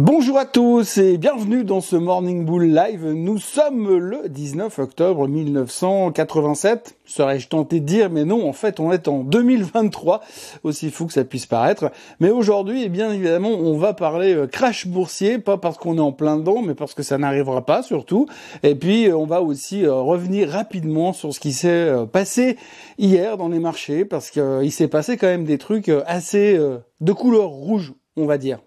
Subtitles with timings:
[0.00, 3.04] Bonjour à tous et bienvenue dans ce Morning Bull Live.
[3.12, 6.96] Nous sommes le 19 octobre 1987.
[7.04, 10.22] Serais-je tenté de dire, mais non, en fait, on est en 2023,
[10.64, 11.92] aussi fou que ça puisse paraître.
[12.20, 16.00] Mais aujourd'hui, eh bien évidemment, on va parler euh, crash boursier, pas parce qu'on est
[16.00, 18.26] en plein dedans, mais parce que ça n'arrivera pas surtout.
[18.62, 22.56] Et puis, euh, on va aussi euh, revenir rapidement sur ce qui s'est passé
[22.96, 26.58] hier dans les marchés, parce qu'il s'est passé quand même des trucs assez
[27.02, 28.60] de couleur rouge, on va dire.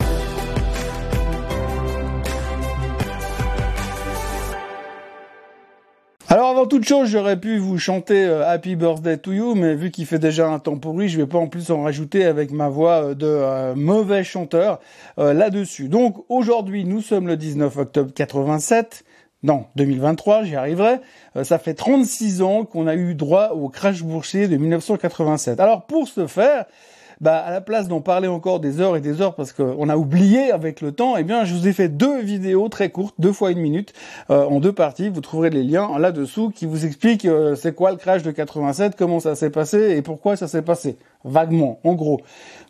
[6.65, 10.07] Avant toute chose, j'aurais pu vous chanter euh, Happy Birthday to You, mais vu qu'il
[10.07, 13.04] fait déjà un temps pourri, je vais pas en plus en rajouter avec ma voix
[13.04, 14.79] euh, de euh, mauvais chanteur
[15.15, 15.89] là-dessus.
[15.89, 19.04] Donc aujourd'hui, nous sommes le 19 octobre 87.
[19.43, 21.01] Non, 2023, j'y arriverai.
[21.43, 25.60] ça fait 36 ans qu'on a eu droit au crash boursier de 1987.
[25.60, 26.66] Alors pour ce faire,
[27.21, 29.97] bah, à la place d'en parler encore des heures et des heures parce qu'on a
[29.97, 33.31] oublié avec le temps, eh bien, je vous ai fait deux vidéos très courtes, deux
[33.31, 33.94] fois une minute,
[34.30, 35.09] euh, en deux parties.
[35.09, 38.95] Vous trouverez les liens là-dessous qui vous expliquent euh, c'est quoi le crash de 87,
[38.97, 40.97] comment ça s'est passé et pourquoi ça s'est passé.
[41.25, 42.21] Vaguement, en gros.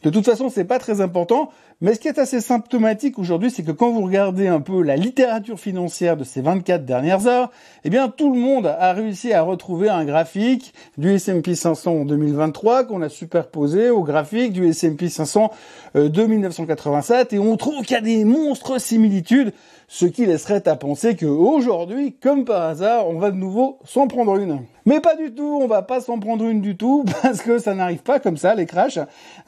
[0.04, 1.50] De toute façon, c'est pas très important.
[1.82, 4.96] Mais ce qui est assez symptomatique aujourd'hui, c'est que quand vous regardez un peu la
[4.96, 7.52] littérature financière de ces 24 dernières heures,
[7.84, 12.06] eh bien, tout le monde a réussi à retrouver un graphique du S&P 500 en
[12.06, 15.52] 2023 qu'on a superposé au graphique du S&P 500
[15.98, 19.52] euh, de 1987 et on trouve qu'il y a des monstres similitudes
[19.88, 24.08] ce qui laisserait à penser que aujourd'hui, comme par hasard, on va de nouveau s'en
[24.08, 24.62] prendre une.
[24.88, 27.74] Mais pas du tout, on va pas s'en prendre une du tout, parce que ça
[27.74, 29.00] n'arrive pas comme ça, les crashs.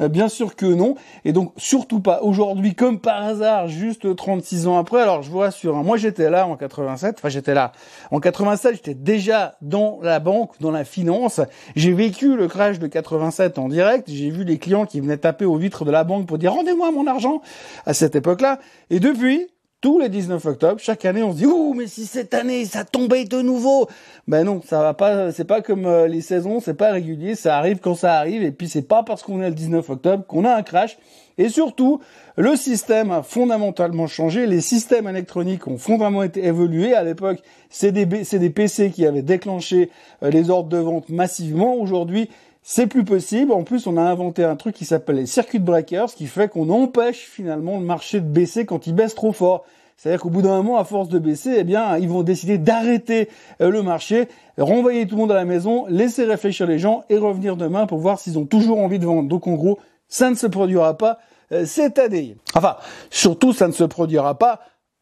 [0.02, 0.96] Euh, bien sûr que non.
[1.26, 5.02] Et donc, surtout pas aujourd'hui, comme par hasard, juste 36 ans après.
[5.02, 7.72] Alors, je vous rassure, hein, moi j'étais là en 87, enfin j'étais là.
[8.10, 11.40] En 87, j'étais déjà dans la banque, dans la finance.
[11.76, 14.10] J'ai vécu le crash de 87 en direct.
[14.10, 16.92] J'ai vu les clients qui venaient taper aux vitres de la banque pour dire rendez-moi
[16.92, 17.42] mon argent
[17.86, 18.60] à cette époque-là.
[18.90, 19.48] Et depuis,
[19.80, 22.84] tous les 19 octobre, chaque année, on se dit ouh mais si cette année ça
[22.84, 23.88] tombait de nouveau,
[24.28, 27.58] ben non, ça va pas, c'est pas comme euh, les saisons, c'est pas régulier, ça
[27.58, 30.46] arrive quand ça arrive et puis c'est pas parce qu'on est le 19 octobre qu'on
[30.46, 30.98] a un crash
[31.38, 32.02] et surtout
[32.38, 36.96] le système a fondamentalement changé, les systèmes électroniques ont fondamentalement été évolués.
[36.96, 39.92] À l'époque, c'est des, des PC qui avaient déclenché
[40.24, 41.76] euh, les ordres de vente massivement.
[41.76, 42.30] Aujourd'hui,
[42.70, 43.54] c'est plus possible.
[43.54, 46.70] En plus, on a inventé un truc qui s'appelle les circuit breakers, qui fait qu'on
[46.70, 49.64] empêche finalement le marché de baisser quand il baisse trop fort.
[49.96, 53.30] C'est-à-dire qu'au bout d'un moment, à force de baisser, eh bien, ils vont décider d'arrêter
[53.62, 57.18] euh, le marché, renvoyer tout le monde à la maison, laisser réfléchir les gens et
[57.18, 59.30] revenir demain pour voir s'ils ont toujours envie de vendre.
[59.30, 59.80] Donc, en gros,
[60.10, 61.20] ça ne se produira pas
[61.54, 62.36] euh, cette année.
[62.54, 62.76] Enfin,
[63.10, 64.60] surtout, ça ne se produira pas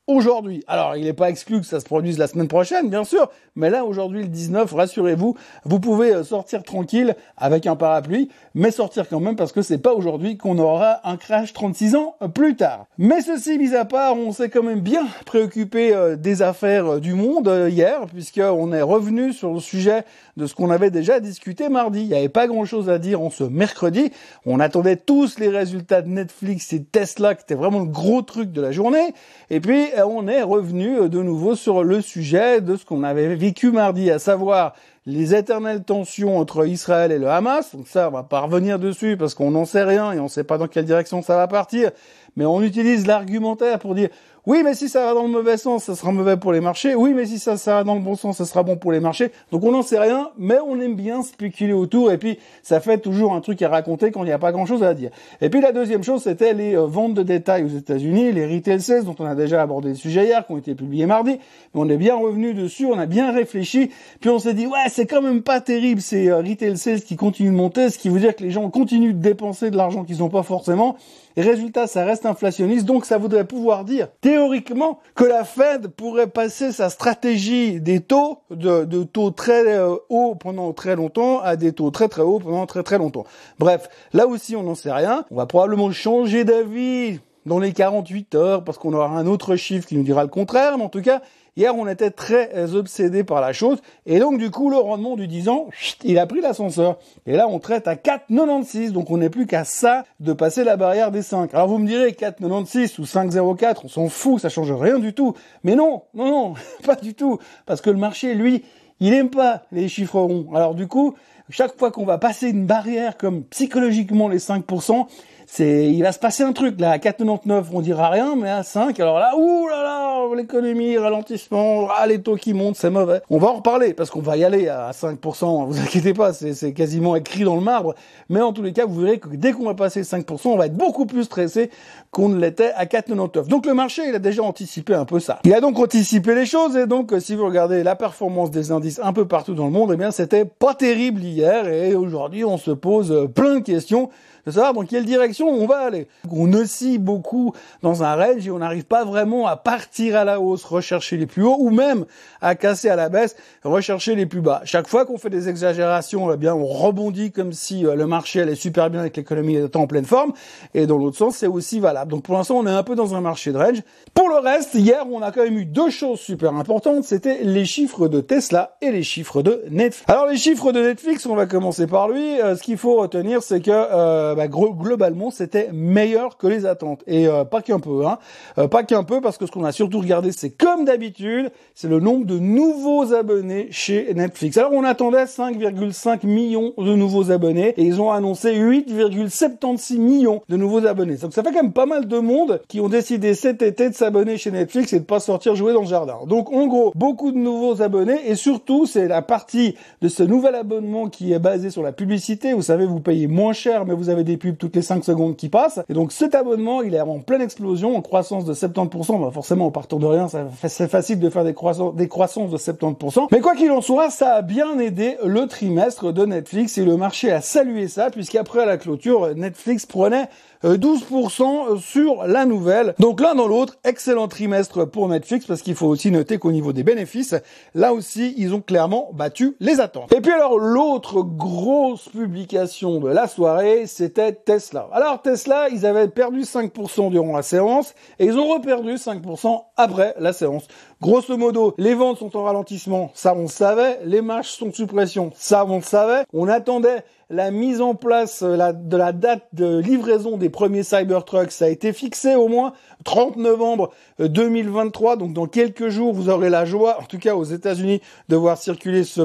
[0.08, 0.64] aujourd'hui.
[0.68, 3.70] Alors, il n'est pas exclu que ça se produise la semaine prochaine, bien sûr, mais
[3.70, 9.08] là, aujourd'hui, le 19, rassurez-vous, vous pouvez euh, sortir tranquille avec un parapluie, mais sortir
[9.10, 12.86] quand même parce que c'est pas aujourd'hui qu'on aura un crash 36 ans plus tard.
[12.98, 17.00] Mais ceci mis à part, on s'est quand même bien préoccupé euh, des affaires euh,
[17.00, 20.04] du monde hier, puisqu'on est revenu sur le sujet
[20.38, 22.02] de ce qu'on avait déjà discuté mardi.
[22.02, 24.12] Il n'y avait pas grand-chose à dire en ce mercredi.
[24.46, 28.52] On attendait tous les résultats de Netflix et Tesla, qui était vraiment le gros truc
[28.52, 29.14] de la journée.
[29.50, 33.72] Et puis, on est revenu de nouveau sur le sujet de ce qu'on avait vécu
[33.72, 34.74] mardi, à savoir
[35.06, 37.76] les éternelles tensions entre Israël et le Hamas.
[37.76, 40.30] Donc ça, on va pas revenir dessus parce qu'on n'en sait rien et on ne
[40.30, 41.92] sait pas dans quelle direction ça va partir.
[42.36, 44.10] Mais on utilise l'argumentaire pour dire
[44.48, 46.94] oui, mais si ça va dans le mauvais sens, ça sera mauvais pour les marchés.
[46.94, 49.00] Oui, mais si ça, ça va dans le bon sens, ça sera bon pour les
[49.00, 49.32] marchés.
[49.52, 52.12] Donc on n'en sait rien, mais on aime bien spéculer autour.
[52.12, 54.84] Et puis ça fait toujours un truc à raconter quand il n'y a pas grand-chose
[54.84, 55.10] à dire.
[55.42, 58.82] Et puis la deuxième chose, c'était les euh, ventes de détail aux États-Unis, les retail
[58.82, 61.40] sales dont on a déjà abordé le sujet hier, qui ont été publiés mardi.
[61.74, 63.90] Mais on est bien revenu dessus, on a bien réfléchi.
[64.22, 67.16] Puis on s'est dit ouais, c'est quand même pas terrible ces euh, retail sales qui
[67.16, 70.04] continuent de monter, ce qui veut dire que les gens continuent de dépenser de l'argent
[70.04, 70.98] qu'ils n'ont pas forcément.
[71.38, 76.28] Et résultat, ça reste inflationniste, donc ça voudrait pouvoir dire théoriquement que la Fed pourrait
[76.28, 81.72] passer sa stratégie des taux de, taux très euh, hauts pendant très longtemps à des
[81.72, 83.24] taux très très hauts pendant très très longtemps.
[83.60, 85.24] Bref, là aussi on n'en sait rien.
[85.32, 89.88] On va probablement changer d'avis dans les 48 heures parce qu'on aura un autre chiffre
[89.88, 91.22] qui nous dira le contraire, mais en tout cas,
[91.58, 93.80] Hier, on était très obsédé par la chose.
[94.06, 95.70] Et donc, du coup, le rendement du 10 ans,
[96.04, 96.98] il a pris l'ascenseur.
[97.26, 98.92] Et là, on traite à 4,96.
[98.92, 101.54] Donc, on n'est plus qu'à ça de passer la barrière des 5.
[101.54, 105.34] Alors, vous me direz 4,96 ou 5,04, on s'en fout, ça change rien du tout.
[105.64, 106.54] Mais non, non, non,
[106.86, 107.40] pas du tout.
[107.66, 108.66] Parce que le marché, lui,
[109.00, 110.48] il aime pas les chiffres ronds.
[110.54, 111.16] Alors, du coup,
[111.50, 115.08] chaque fois qu'on va passer une barrière comme psychologiquement les 5%,
[115.48, 116.92] c'est, il va se passer un truc là.
[116.92, 121.88] À 4,99, on dira rien, mais à 5, alors là, ouh là là, l'économie, ralentissement,
[121.96, 123.22] ah, les taux qui montent, c'est mauvais.
[123.30, 126.74] On va en reparler parce qu'on va y aller à 5%, vous inquiétez pas, c'est
[126.74, 127.96] quasiment écrit dans le marbre.
[128.30, 130.68] Mais en tous les cas, vous verrez que dès qu'on va passer 5%, on va
[130.68, 131.70] être beaucoup plus stressé
[132.12, 133.48] qu'on ne l'était à 4,99.
[133.48, 135.40] Donc le marché, il a déjà anticipé un peu ça.
[135.44, 139.00] Il a donc anticipé les choses et donc si vous regardez la performance des indices
[139.04, 142.58] un peu partout dans le monde, eh bien c'était pas terrible hier et aujourd'hui on
[142.58, 144.10] se pose plein de questions
[144.46, 145.06] de savoir dans quelle
[145.44, 146.08] on va aller.
[146.32, 150.40] On oscille beaucoup dans un range et on n'arrive pas vraiment à partir à la
[150.40, 152.06] hausse, rechercher les plus hauts ou même
[152.42, 154.62] à casser à la baisse, rechercher les plus bas.
[154.66, 158.42] Chaque fois qu'on fait des exagérations, eh bien on rebondit comme si euh, le marché
[158.42, 160.34] allait super bien avec l'économie étant en pleine forme
[160.74, 162.12] et dans l'autre sens c'est aussi valable.
[162.12, 163.82] Donc pour l'instant on est un peu dans un marché de range.
[164.14, 167.66] Pour le reste, hier on a quand même eu deux choses super importantes, c'était les
[167.66, 170.04] chiffres de Tesla et les chiffres de Netflix.
[170.08, 172.40] Alors les chiffres de Netflix, on va commencer par lui.
[172.42, 177.04] Euh, ce qu'il faut retenir, c'est que euh, bah, globalement, c'était meilleur que les attentes.
[177.08, 178.20] Et euh, pas qu'un peu, hein.
[178.58, 181.88] Euh, pas qu'un peu, parce que ce qu'on a surtout regardé, c'est comme d'habitude, c'est
[181.88, 184.58] le nombre de nouveaux abonnés chez Netflix.
[184.58, 190.58] Alors, on attendait 5,5 millions de nouveaux abonnés, et ils ont annoncé 8,76 millions de
[190.58, 191.16] nouveaux abonnés.
[191.16, 193.96] Donc, ça fait quand même pas mal de monde qui ont décidé cet été de
[193.96, 196.20] s'abonner chez Netflix et de pas sortir jouer dans le jardin.
[196.28, 200.56] Donc, en gros, beaucoup de nouveaux abonnés, et surtout, c'est la partie de ce nouvel
[200.56, 202.54] abonnement qui est basé sur la publicité.
[202.54, 205.15] Vous savez, vous payez moins cher, mais vous avez des pubs toutes les 5 secondes
[205.38, 205.82] qui passent.
[205.90, 209.22] Et donc cet abonnement, il est en pleine explosion, en croissance de 70%.
[209.22, 210.28] Bah forcément, en partant de rien,
[210.68, 213.28] c'est facile de faire des, croissances, des croissances de 70%.
[213.32, 216.98] Mais quoi qu'il en soit, ça a bien aidé le trimestre de Netflix et le
[216.98, 220.28] marché a salué ça, puisqu'après la clôture, Netflix prenait
[220.74, 222.96] 12% euh, sur la nouvelle.
[223.00, 226.74] Donc l'un dans l'autre, excellent trimestre pour Netflix parce qu'il faut aussi noter qu'au niveau
[226.74, 227.36] des bénéfices,
[227.74, 230.12] là aussi, ils ont clairement battu les attentes.
[230.14, 234.90] Et puis alors l'autre grosse publication de la soirée, c'était Tesla.
[234.92, 240.16] Alors Tesla, ils avaient perdu 5% durant la séance et ils ont reperdu 5% après
[240.20, 240.68] la séance.
[241.02, 244.88] Grosso modo, les ventes sont en ralentissement, ça on le savait, les marges sont sous
[244.88, 246.24] pression, ça on le savait.
[246.32, 251.52] On attendait la mise en place euh, de la date de livraison des premiers Cybertrucks,
[251.52, 252.72] ça a été fixé au moins
[253.04, 255.14] 30 novembre 2023.
[255.14, 258.36] Euh, Donc dans quelques jours, vous aurez la joie, en tout cas aux États-Unis, de
[258.38, 259.22] voir circuler ce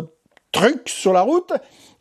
[0.53, 1.53] truc sur la route.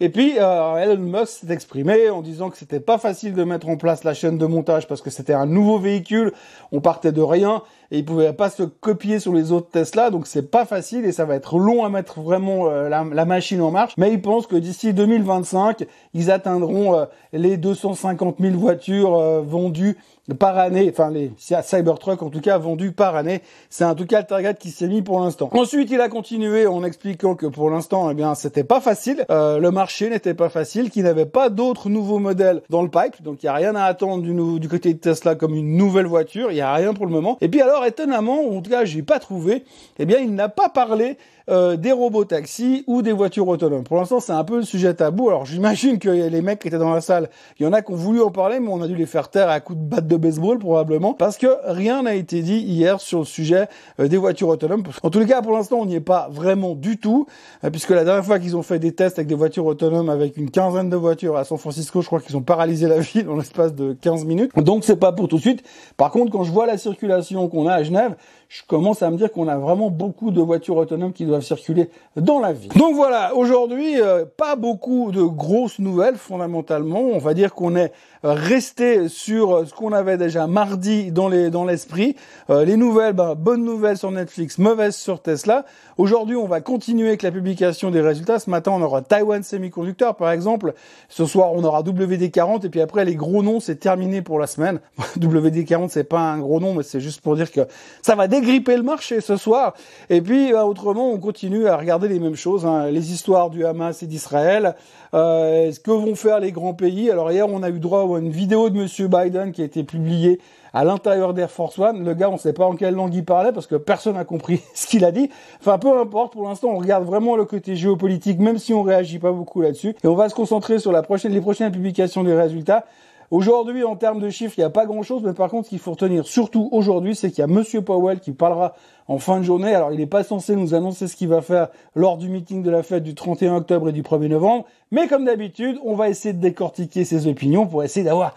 [0.02, 3.68] Et puis euh, Elon Musk s'est exprimé en disant que c'était pas facile de mettre
[3.68, 6.32] en place la chaîne de montage parce que c'était un nouveau véhicule,
[6.72, 10.28] on partait de rien et il pouvait pas se copier sur les autres Tesla, donc
[10.28, 13.72] c'est pas facile et ça va être long à mettre vraiment euh, la, machine en
[13.72, 13.94] marche.
[13.98, 19.98] Mais il pense que d'ici 2025, ils atteindront euh, les 250 000 voitures euh, vendues
[20.38, 23.42] par année, enfin les Cybertruck en tout cas vendus par année.
[23.72, 25.50] C'est en tout cas le target qui s'est mis pour l'instant.
[25.54, 29.26] Ensuite, il a continué en expliquant que pour l'instant, eh bien, c'était pas facile.
[29.30, 33.44] le marché n'était pas facile, qu'il n'avait pas d'autres nouveaux modèles dans le pipe, donc
[33.44, 36.52] il y a rien à attendre du, du côté de Tesla comme une nouvelle voiture.
[36.52, 37.38] Il y a rien pour le moment.
[37.42, 39.64] Et puis alors étonnamment, en tout cas, j'ai pas trouvé,
[39.98, 41.18] eh bien, il n'a pas parlé
[41.50, 43.84] euh, des robots taxis ou des voitures autonomes.
[43.84, 45.30] Pour l'instant, c'est un peu le sujet tabou.
[45.30, 47.30] Alors, j'imagine que les mecs qui étaient dans la salle,
[47.60, 49.30] il y en a qui ont voulu en parler, mais on a dû les faire
[49.30, 53.02] taire à coups de batte de baseball probablement, parce que rien n'a été dit hier
[53.02, 53.68] sur le sujet
[54.00, 54.84] euh, des voitures autonomes.
[55.04, 57.26] En tous les cas, pour l'instant, on n'y est pas vraiment du tout,
[57.64, 60.38] euh, puisque la dernière fois qu'ils ont fait des tests avec des voitures autonomes, avec
[60.38, 63.38] une quinzaine de voitures à San Francisco, je crois qu'ils ont paralysé la ville en
[63.38, 64.52] l'espace de 15 minutes.
[64.56, 65.64] Donc, c'est pas pour tout de suite.
[65.98, 68.16] Par contre, quand je vois la circulation qu'on a à Genève,
[68.50, 71.92] je commence à me dire qu'on a vraiment beaucoup de voitures autonomes qui doivent circuler
[72.16, 72.72] dans la ville.
[72.74, 77.00] Donc voilà, aujourd'hui, euh, pas beaucoup de grosses nouvelles fondamentalement.
[77.00, 77.92] On va dire qu'on est
[78.24, 82.16] resté sur ce qu'on avait déjà mardi dans les dans l'esprit.
[82.50, 85.66] Euh, les nouvelles, ben, bonnes nouvelles sur Netflix, mauvaises sur Tesla.
[85.98, 88.40] Aujourd'hui, on va continuer avec la publication des résultats.
[88.40, 90.74] Ce matin, on aura Taiwan Semiconductor, par exemple.
[91.08, 94.48] Ce soir, on aura WD40 et puis après, les gros noms, c'est terminé pour la
[94.48, 94.80] semaine.
[95.20, 97.62] WD40, c'est pas un gros nom, mais c'est juste pour dire que
[98.02, 99.74] ça va dégripper le marché ce soir.
[100.10, 102.90] Et puis, ben, autrement, on continue à regarder les mêmes choses, hein.
[102.90, 104.76] les histoires du Hamas et d'Israël.
[105.14, 107.10] Euh, ce que vont faire les grands pays.
[107.10, 109.84] Alors hier, on a eu droit à une vidéo de Monsieur Biden qui a été
[109.84, 110.40] publiée
[110.72, 112.06] à l'intérieur d'Air Force One.
[112.06, 114.26] Le gars, on ne sait pas en quelle langue il parlait parce que personne n'a
[114.26, 115.30] compris ce qu'il a dit.
[115.60, 116.34] Enfin, peu importe.
[116.34, 119.96] Pour l'instant, on regarde vraiment le côté géopolitique, même si on réagit pas beaucoup là-dessus.
[120.04, 122.86] Et on va se concentrer sur la prochaine, les prochaines publications des résultats.
[123.32, 125.80] Aujourd'hui, en termes de chiffres, il n'y a pas grand-chose, mais par contre, ce qu'il
[125.80, 128.74] faut retenir, surtout aujourd'hui, c'est qu'il y a Monsieur Powell qui parlera
[129.08, 129.74] en fin de journée.
[129.76, 132.72] Alors, il n'est pas censé nous annoncer ce qu'il va faire lors du meeting de
[132.72, 136.34] la fête du 31 octobre et du 1er novembre, mais comme d'habitude, on va essayer
[136.34, 138.36] de décortiquer ses opinions pour essayer d'avoir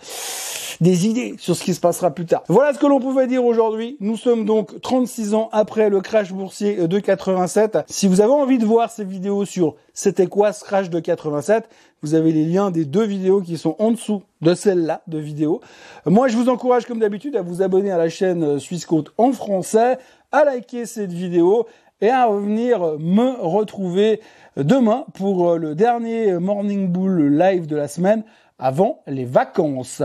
[0.83, 2.43] des idées sur ce qui se passera plus tard.
[2.49, 3.97] Voilà ce que l'on pouvait dire aujourd'hui.
[4.01, 7.79] Nous sommes donc 36 ans après le crash boursier de 87.
[7.87, 11.69] Si vous avez envie de voir ces vidéos sur c'était quoi ce crash de 87,
[12.03, 15.61] vous avez les liens des deux vidéos qui sont en dessous de celle-là de vidéo.
[16.05, 19.99] Moi, je vous encourage comme d'habitude à vous abonner à la chaîne Suisse en français,
[20.33, 21.67] à liker cette vidéo
[22.01, 24.21] et à revenir me retrouver
[24.57, 28.25] demain pour le dernier Morning Bull live de la semaine
[28.59, 30.03] avant les vacances.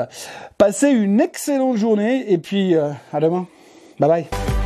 [0.57, 3.47] Passez une excellente journée et puis à demain.
[3.99, 4.56] Bye bye.